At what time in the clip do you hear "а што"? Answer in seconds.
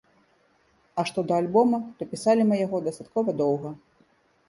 1.01-1.19